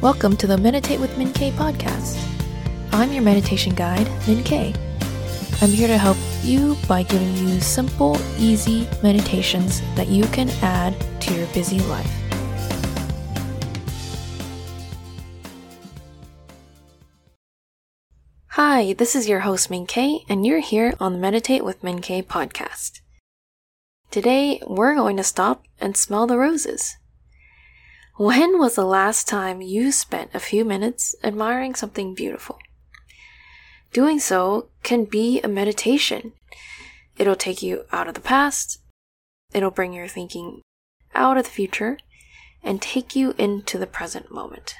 [0.00, 2.24] Welcome to the Meditate with Min K podcast.
[2.92, 4.72] I'm your meditation guide, Min K.
[5.60, 10.94] I'm here to help you by giving you simple, easy meditations that you can add
[11.22, 12.08] to your busy life.
[18.50, 22.00] Hi, this is your host Min K, and you're here on the Meditate with Min
[22.00, 23.00] K podcast.
[24.12, 26.98] Today, we're going to stop and smell the roses.
[28.18, 32.58] When was the last time you spent a few minutes admiring something beautiful?
[33.92, 36.32] Doing so can be a meditation.
[37.16, 38.80] It'll take you out of the past,
[39.54, 40.62] it'll bring your thinking
[41.14, 41.96] out of the future,
[42.60, 44.74] and take you into the present moment.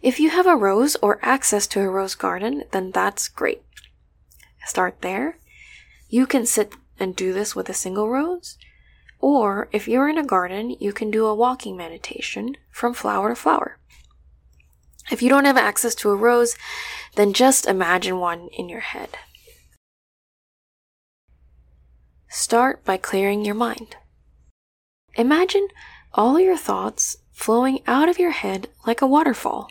[0.00, 3.64] If you have a rose or access to a rose garden, then that's great.
[4.64, 5.38] Start there.
[6.08, 8.58] You can sit and do this with a single rose,
[9.22, 13.36] or if you're in a garden, you can do a walking meditation from flower to
[13.36, 13.78] flower.
[15.10, 16.56] If you don't have access to a rose,
[17.14, 19.10] then just imagine one in your head.
[22.28, 23.96] Start by clearing your mind.
[25.14, 25.68] Imagine
[26.12, 29.70] all your thoughts flowing out of your head like a waterfall.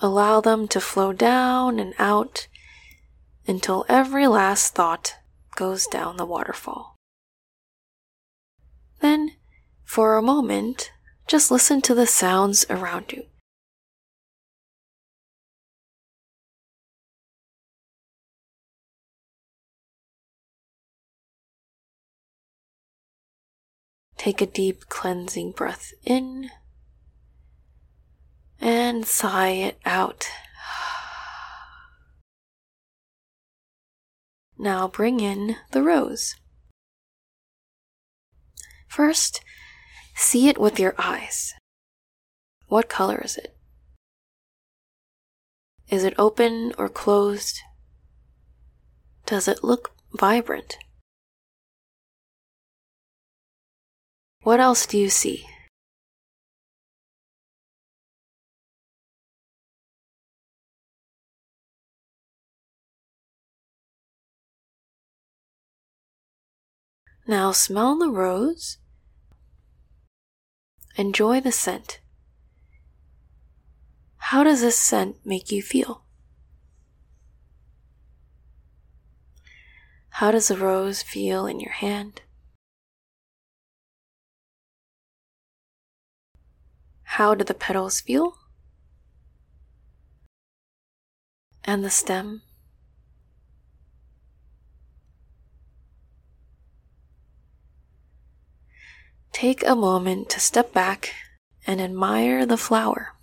[0.00, 2.48] Allow them to flow down and out
[3.46, 5.16] until every last thought
[5.56, 6.96] goes down the waterfall.
[9.00, 9.32] Then,
[9.84, 10.92] for a moment,
[11.26, 13.24] just listen to the sounds around you.
[24.16, 26.50] Take a deep cleansing breath in
[28.60, 30.28] and sigh it out.
[34.62, 36.36] Now bring in the rose.
[38.88, 39.40] First,
[40.14, 41.54] see it with your eyes.
[42.66, 43.56] What color is it?
[45.88, 47.58] Is it open or closed?
[49.24, 50.76] Does it look vibrant?
[54.42, 55.46] What else do you see?
[67.30, 68.78] Now smell the rose.
[70.96, 72.00] Enjoy the scent.
[74.16, 76.02] How does this scent make you feel?
[80.08, 82.22] How does the rose feel in your hand?
[87.04, 88.38] How do the petals feel?
[91.62, 92.42] And the stem?
[99.40, 101.14] Take a moment to step back
[101.66, 103.14] and admire the flower.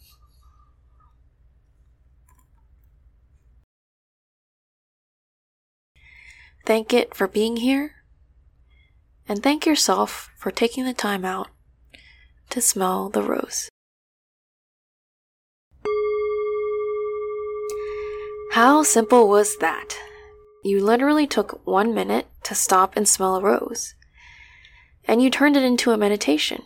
[6.65, 7.97] Thank it for being here,
[9.29, 11.49] and thank yourself for taking the time out
[12.49, 13.69] to smell the rose.
[18.53, 19.95] How simple was that?
[20.63, 23.93] You literally took one minute to stop and smell a rose
[25.07, 26.63] and you turned it into a meditation.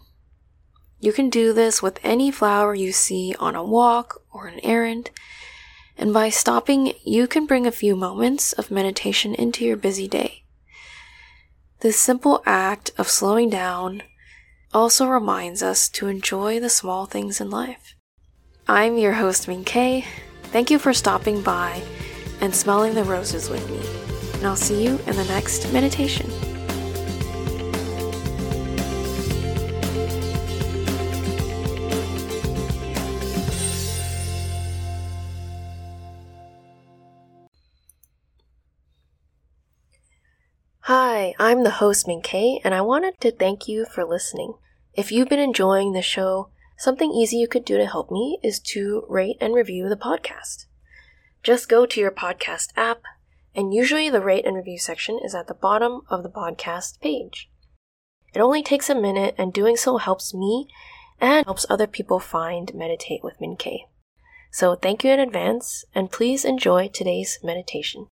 [1.00, 5.12] You can do this with any flower you see on a walk or an errand,
[5.98, 10.44] and by stopping, you can bring a few moments of meditation into your busy day.
[11.82, 14.04] This simple act of slowing down
[14.74, 17.96] also reminds us to enjoy the small things in life.
[18.68, 20.06] I'm your host, Min Kay.
[20.44, 21.82] Thank you for stopping by
[22.40, 26.51] and smelling the roses with me, and I'll see you in the next meditation.
[40.86, 44.56] Hi, I'm the host Min Kay, and I wanted to thank you for listening.
[44.96, 48.60] If you've been enjoying the show, something easy you could do to help me is
[48.72, 50.66] to rate and review the podcast.
[51.44, 53.04] Just go to your podcast app,
[53.54, 57.48] and usually the rate and review section is at the bottom of the podcast page.
[58.34, 60.68] It only takes a minute, and doing so helps me
[61.20, 63.56] and helps other people find Meditate with Min.
[64.52, 68.08] So thank you in advance, and please enjoy today's meditation.